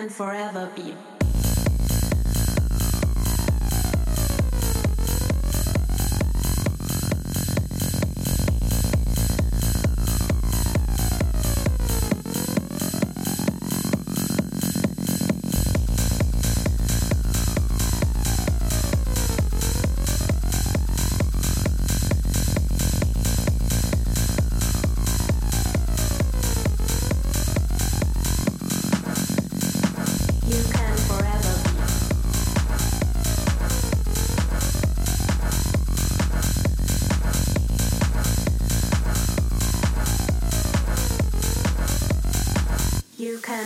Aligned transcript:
Can 0.00 0.08
forever 0.08 0.70
be. 0.74 0.89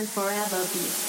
Forever 0.05 0.63
be. 0.73 1.04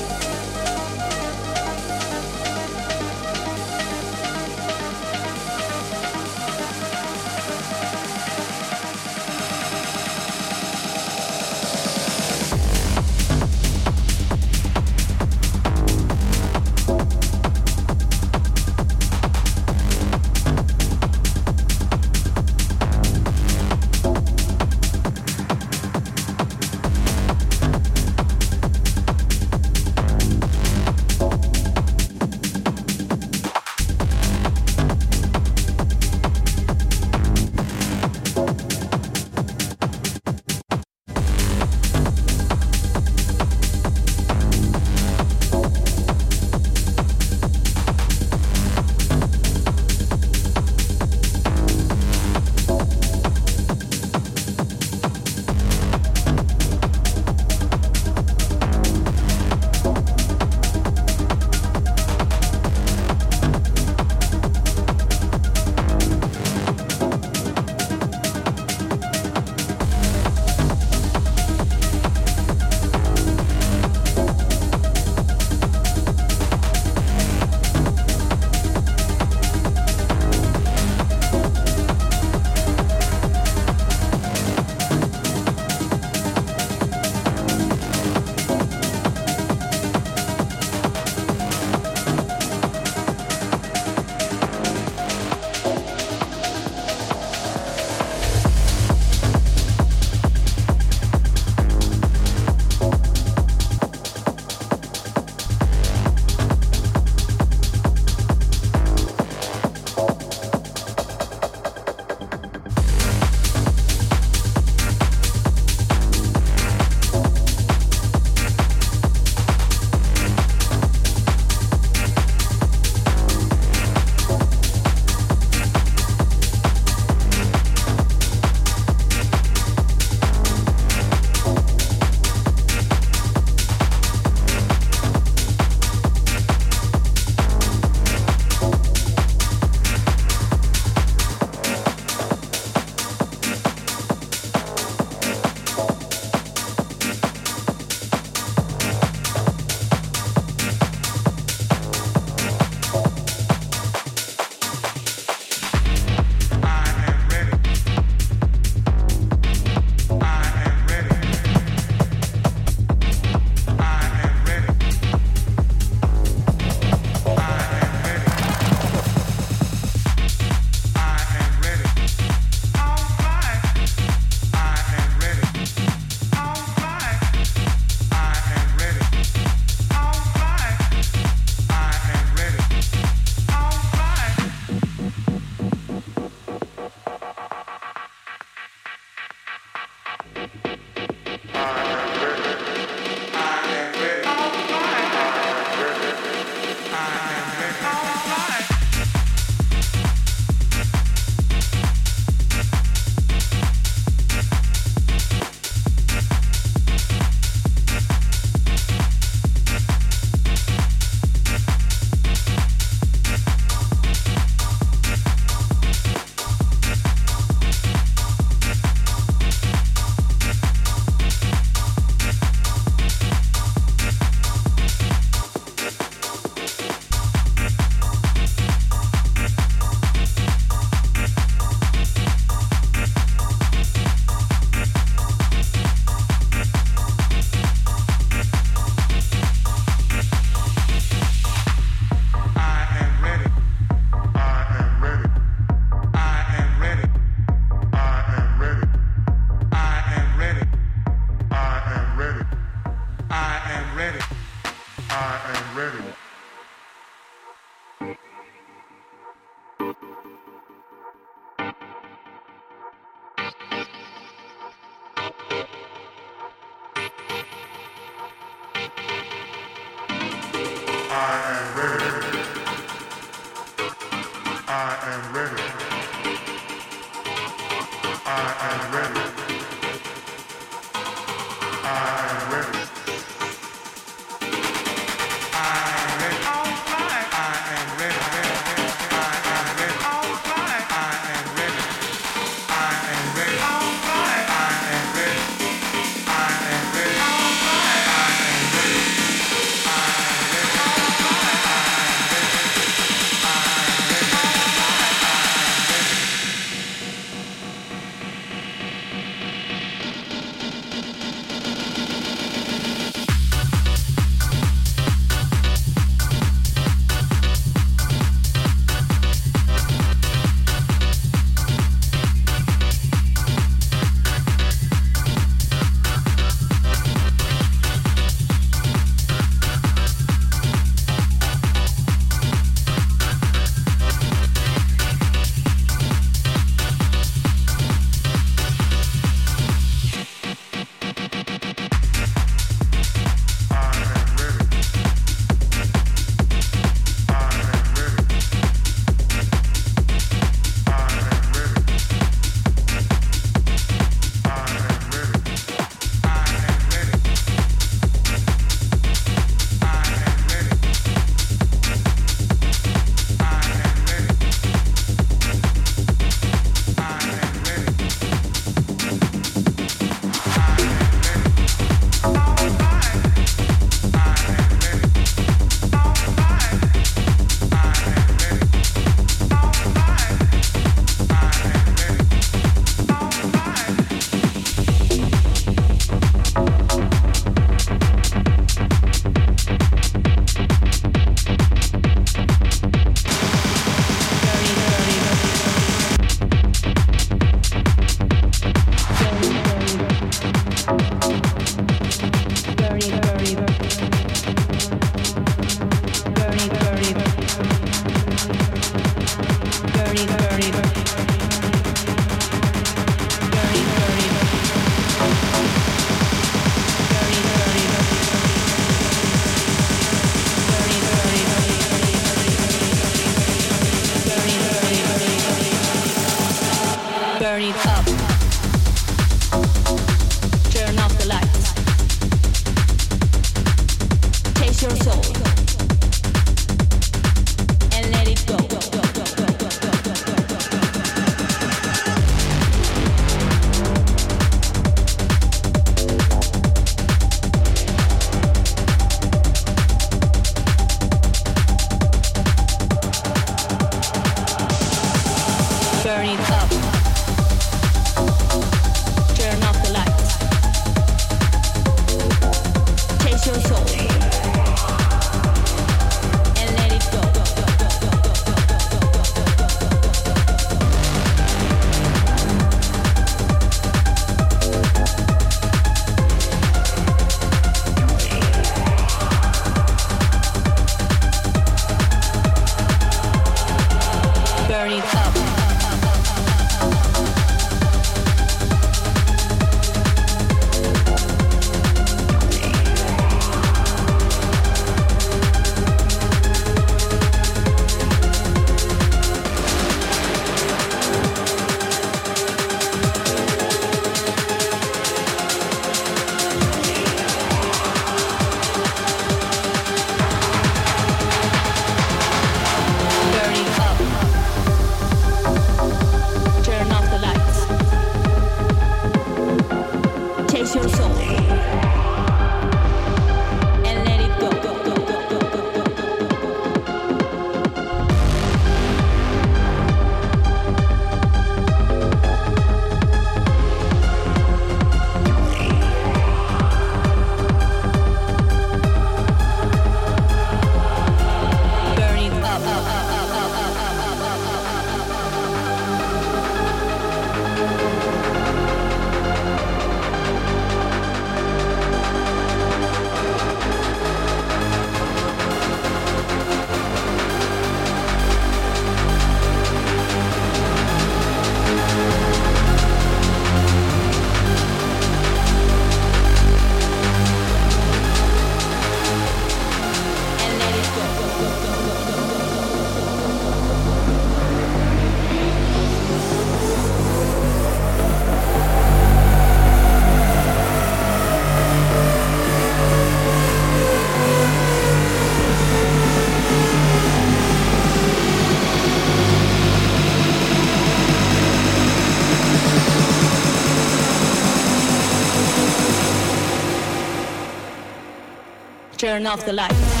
Turn 599.11 599.27
off 599.27 599.45
the 599.45 599.51
lights. 599.51 600.00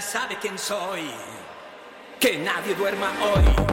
Sabe 0.00 0.36
quién 0.40 0.58
soy. 0.58 1.10
Que 2.20 2.38
nadie 2.38 2.74
duerma 2.74 3.12
hoy. 3.22 3.65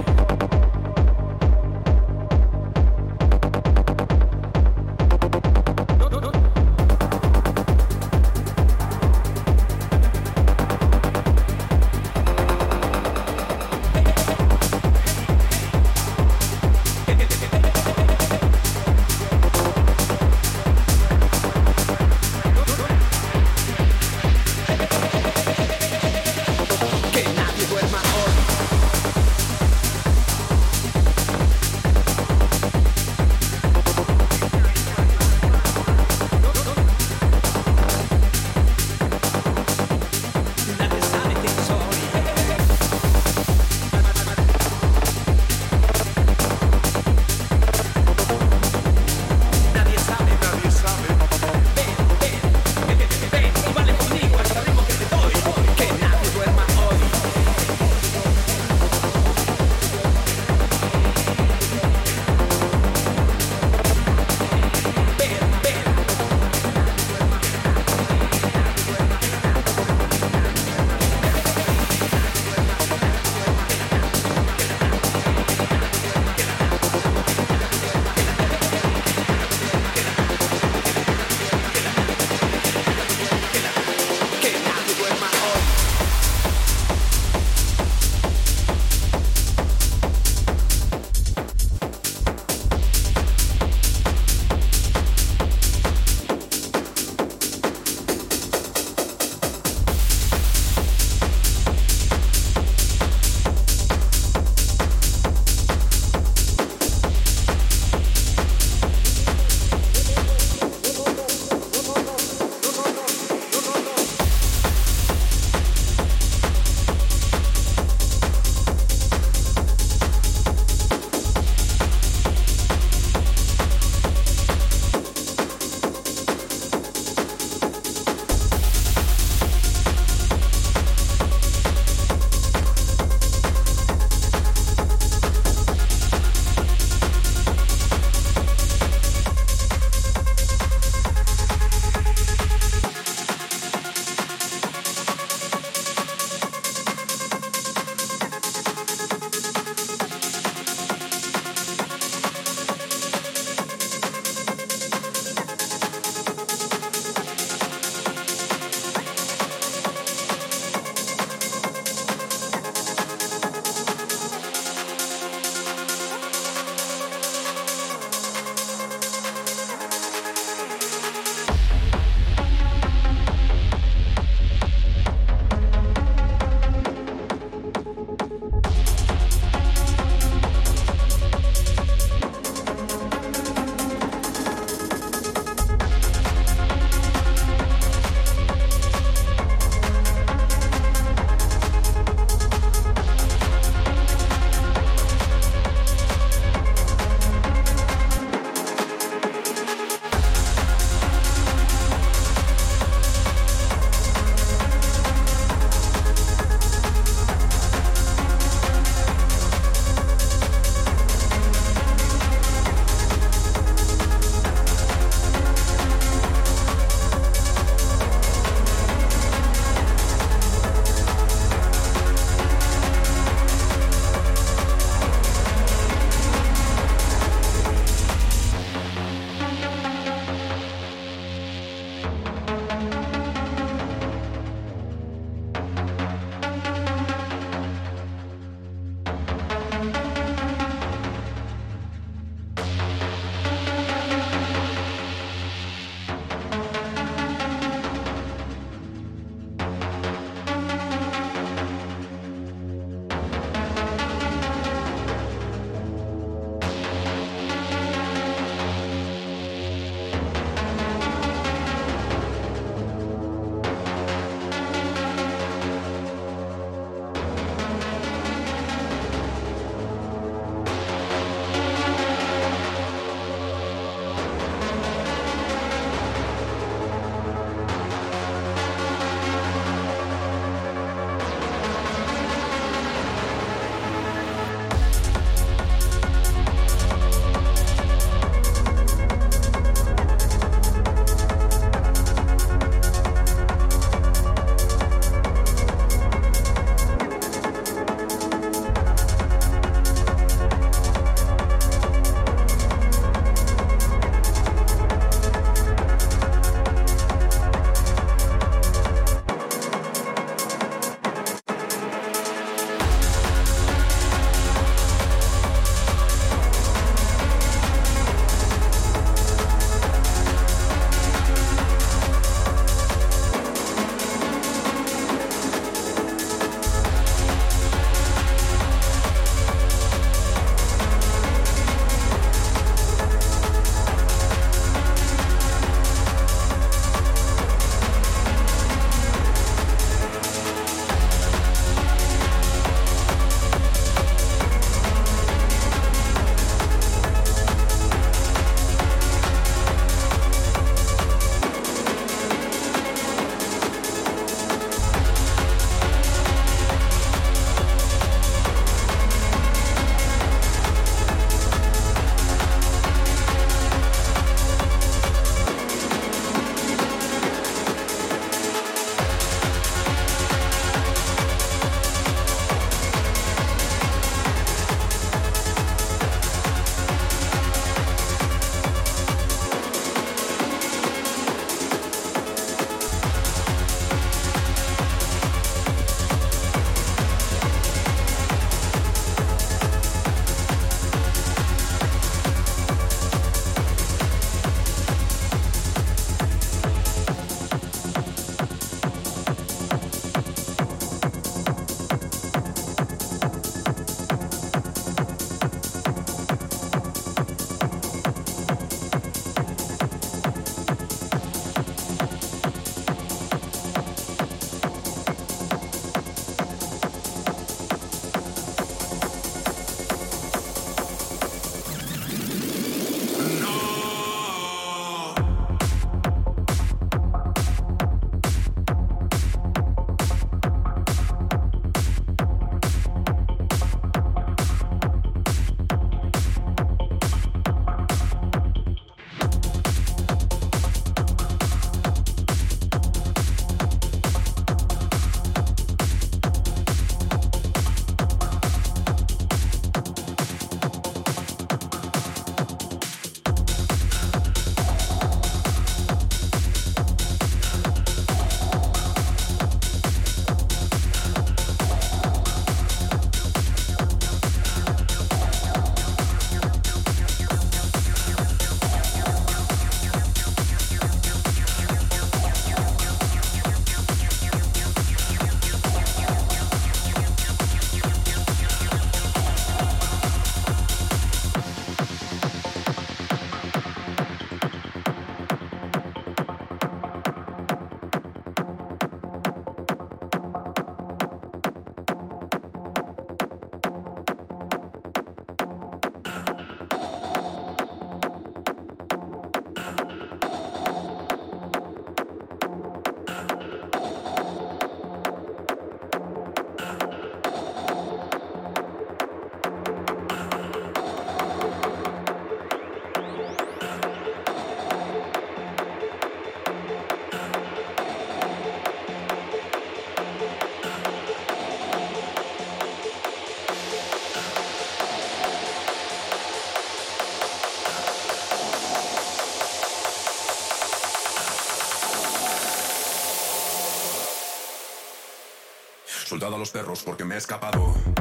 A 536.24 536.30
los 536.30 536.52
perros 536.52 536.84
porque 536.84 537.04
me 537.04 537.16
he 537.16 537.18
escapado. 537.18 537.93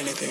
The 0.00 0.29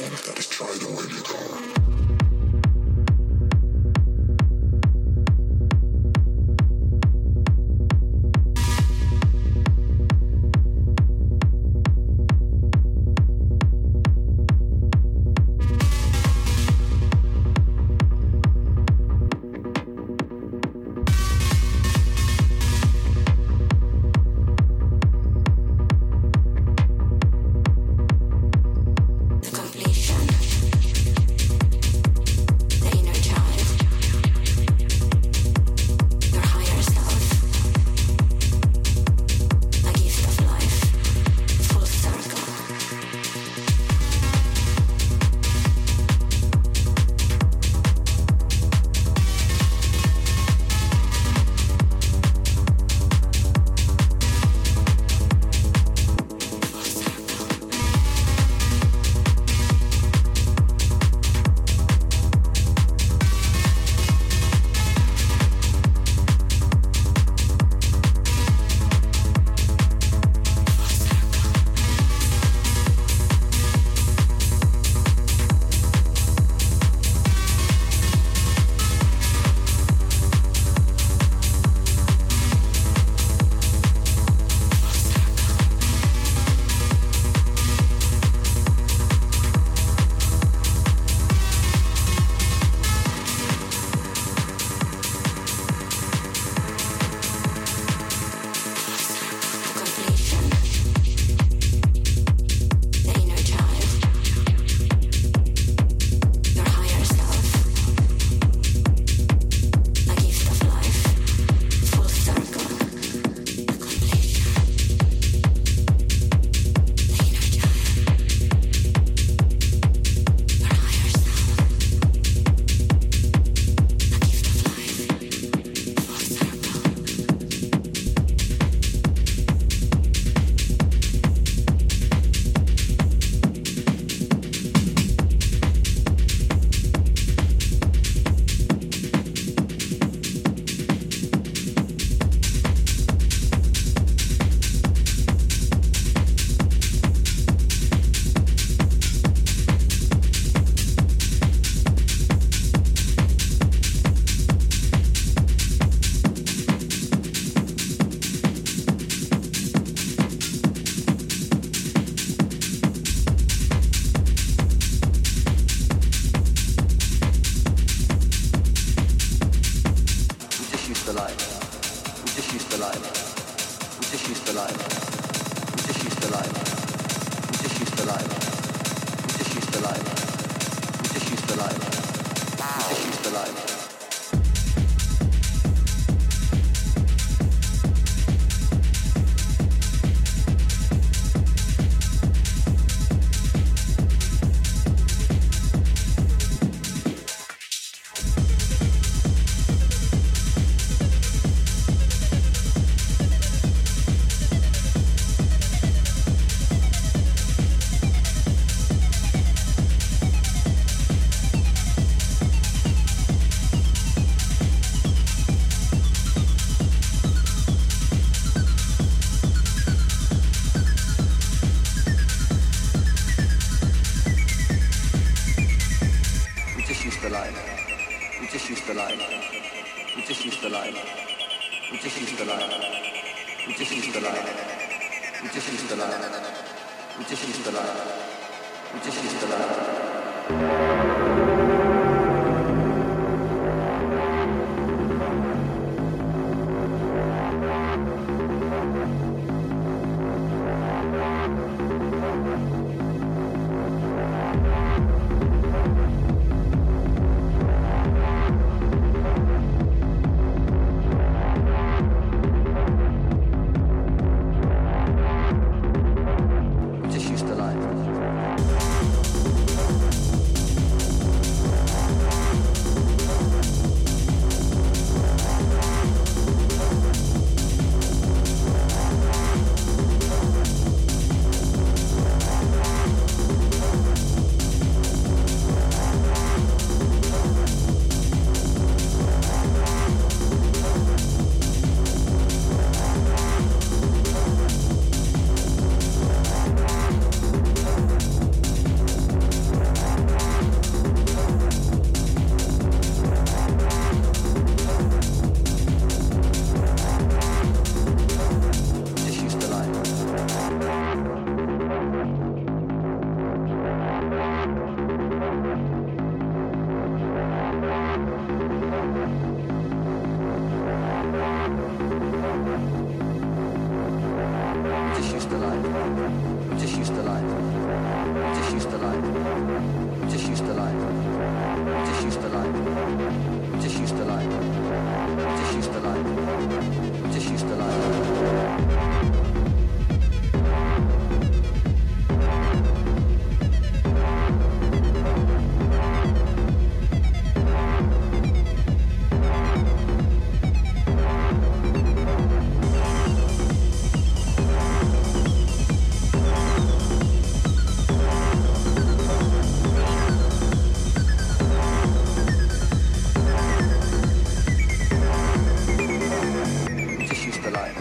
to 367.70 367.76
like. 367.76 367.96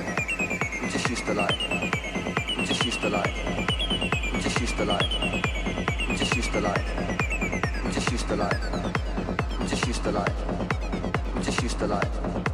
We 0.83 0.89
just 0.89 1.09
used 1.11 1.27
to 1.27 1.35
like. 1.35 1.59
We 2.57 2.65
just 2.65 2.85
used 2.85 3.01
to 3.01 3.09
like. 3.09 3.35
We 4.33 4.41
just 4.41 4.61
used 4.61 4.77
to 4.77 4.85
like. 4.85 5.11
We 6.09 6.17
just 6.17 6.37
used 6.37 6.53
to 6.53 6.61
like. 6.61 6.85
We 7.85 7.91
just 7.93 8.11
used 8.11 8.29
to 8.29 8.37
like. 8.37 8.63
We 9.61 9.67
just 9.67 9.87
used 9.87 10.03
to 10.05 10.13
like. 10.13 10.33
We 11.35 11.43
just 11.43 11.63
used 11.63 11.79
to 11.79 11.87
like. 11.87 12.48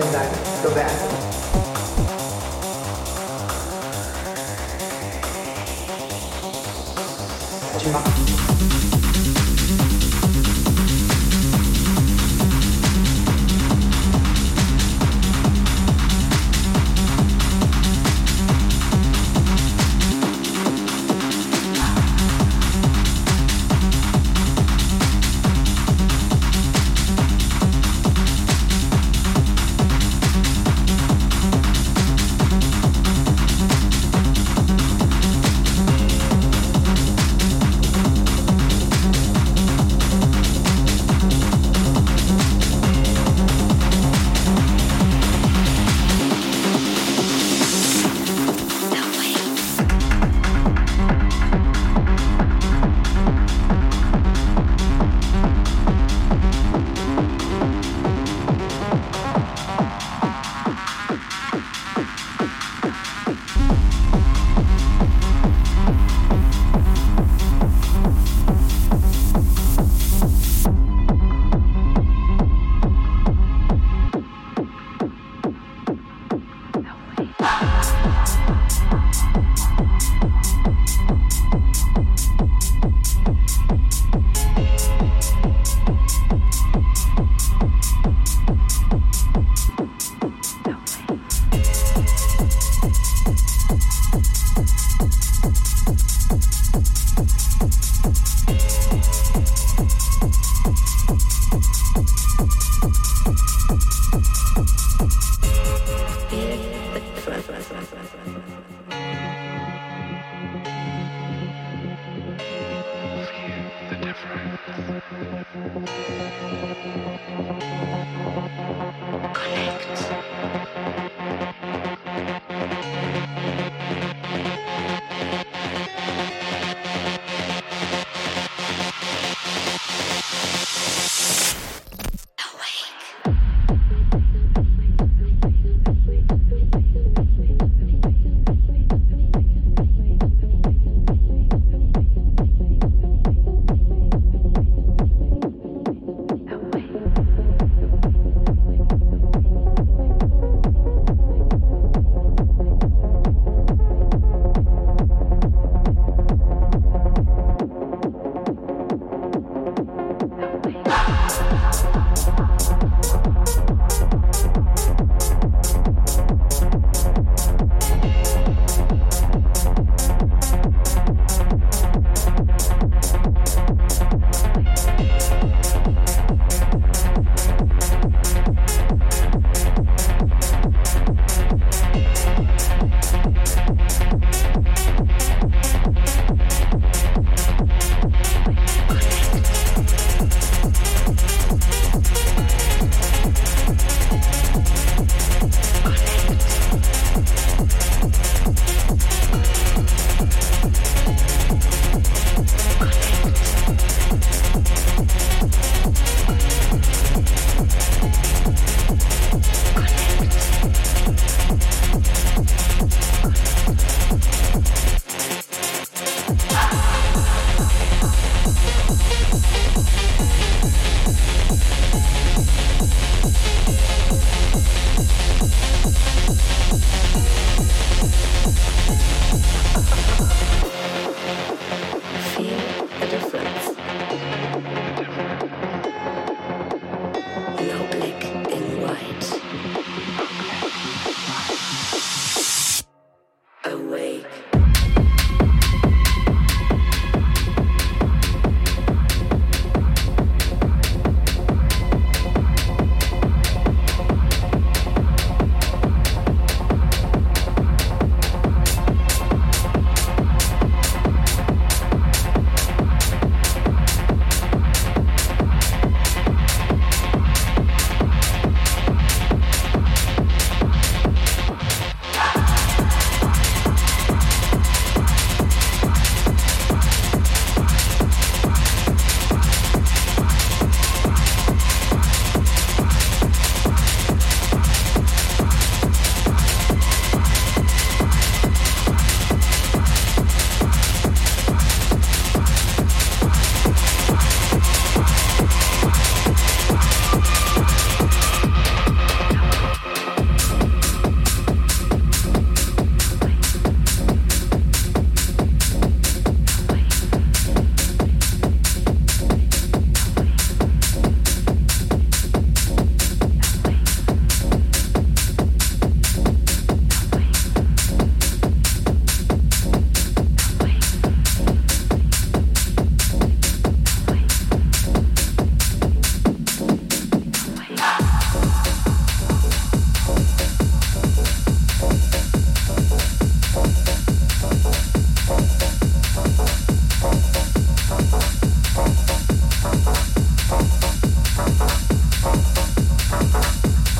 trên 0.00 0.12
đáy 0.12 0.26
tôi 0.62 0.72
vẽ 0.74 0.88
Thank 7.82 8.94
you. 8.94 8.99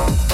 Bye. 0.01 0.30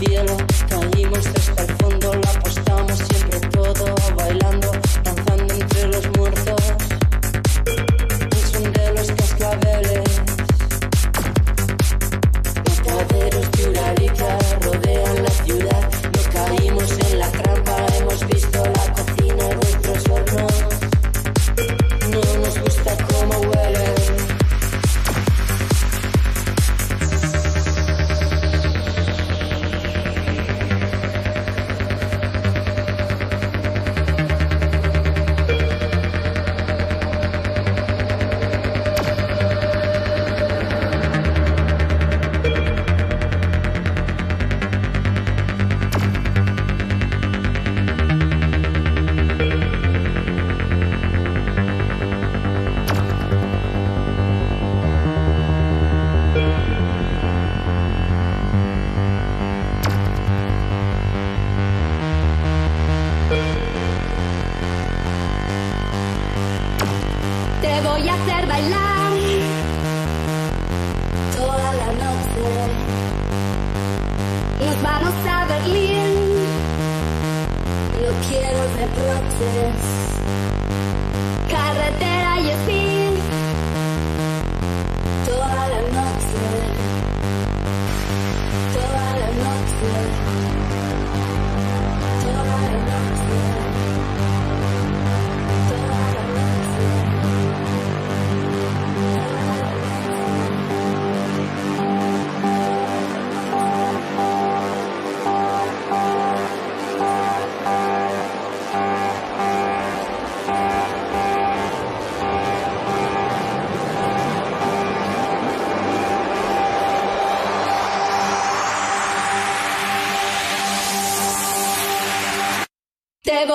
feel 0.00 0.57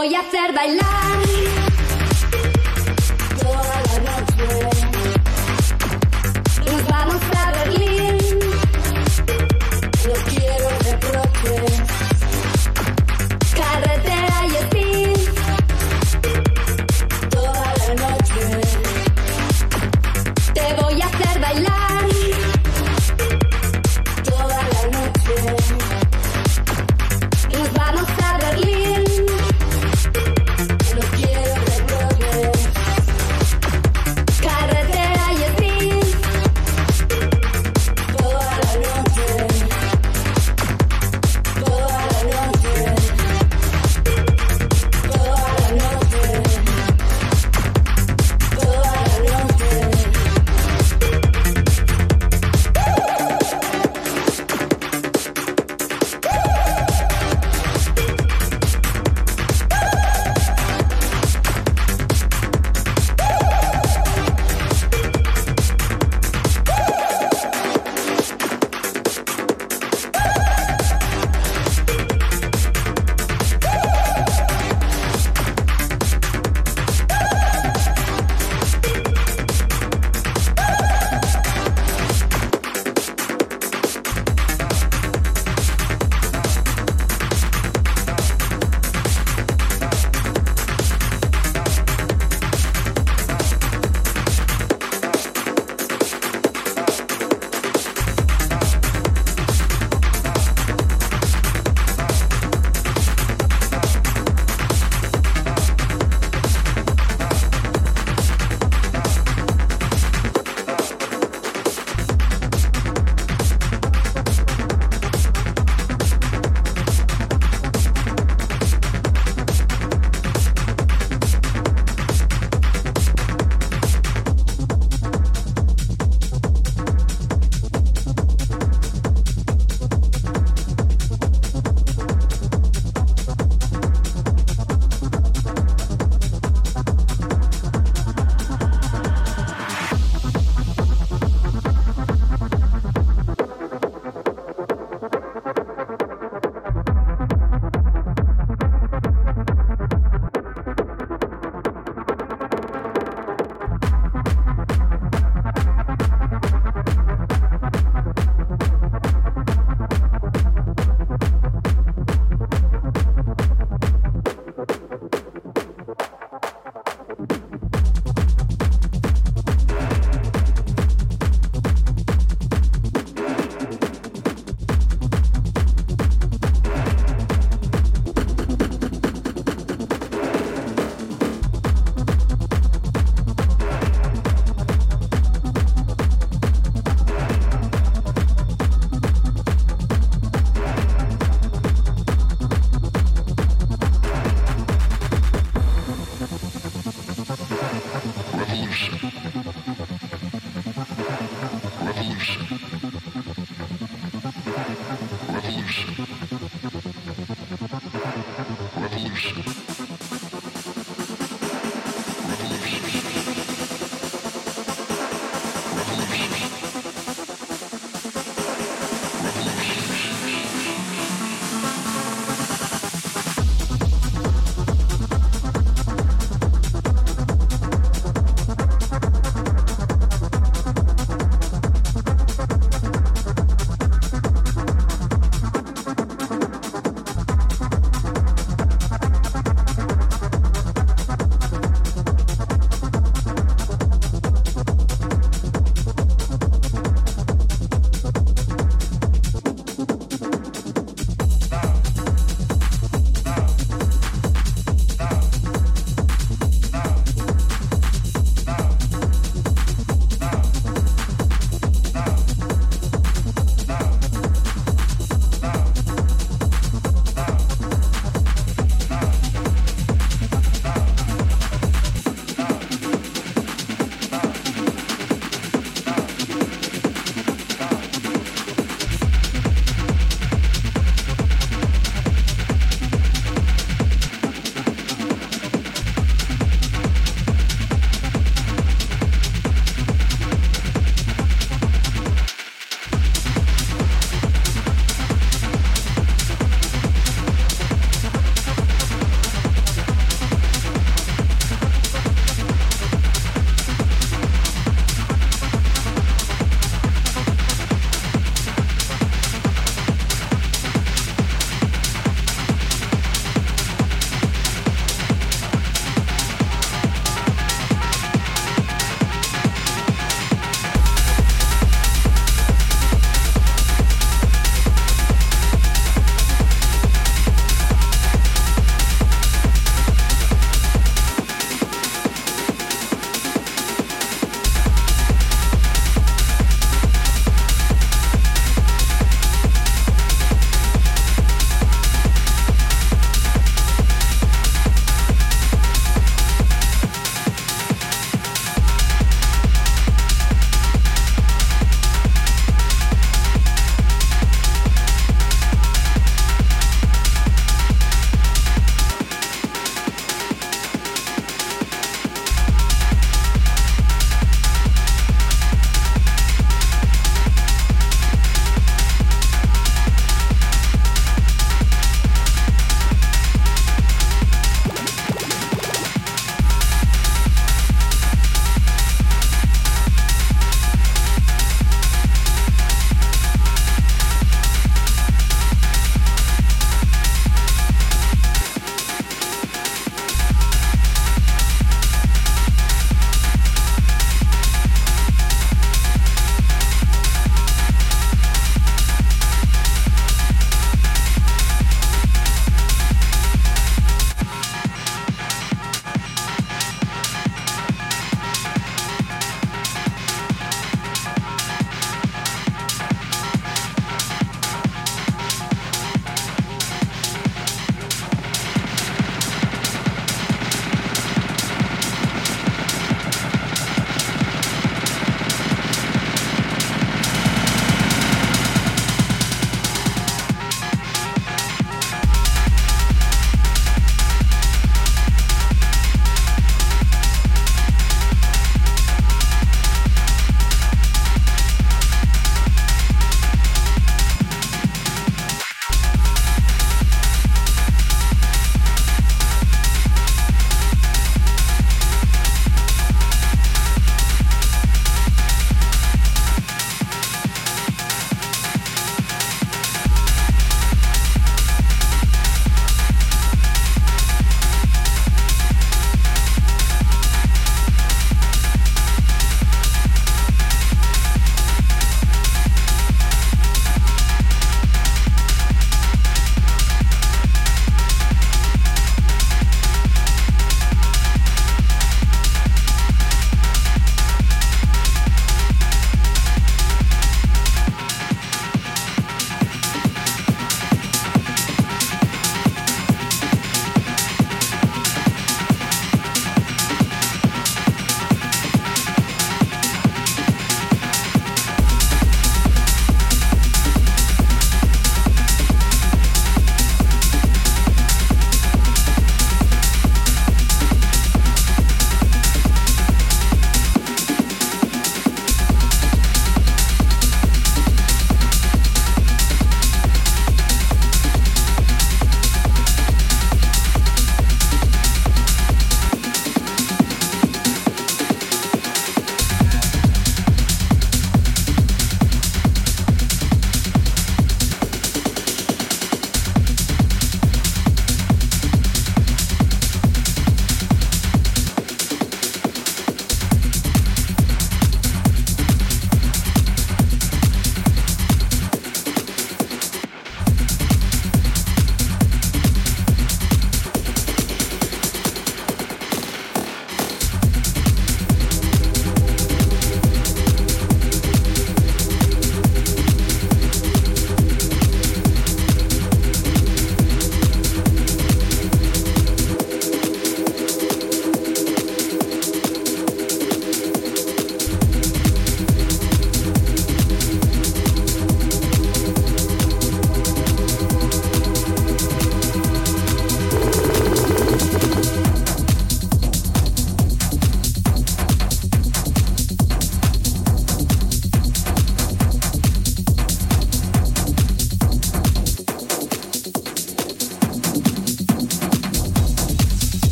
voy 0.00 0.14
a 0.14 0.20
hacer 0.20 0.39